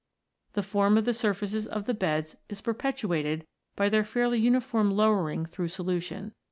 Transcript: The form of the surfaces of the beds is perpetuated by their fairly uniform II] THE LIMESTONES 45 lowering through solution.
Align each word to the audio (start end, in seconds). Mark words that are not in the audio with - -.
The 0.53 0.63
form 0.63 0.97
of 0.97 1.05
the 1.05 1.13
surfaces 1.13 1.67
of 1.67 1.85
the 1.85 1.93
beds 1.93 2.35
is 2.49 2.59
perpetuated 2.59 3.45
by 3.75 3.87
their 3.87 4.03
fairly 4.03 4.39
uniform 4.39 4.87
II] 4.87 4.95
THE 4.95 4.95
LIMESTONES 4.95 5.09
45 5.17 5.25
lowering 5.27 5.45
through 5.45 5.67
solution. 5.67 6.33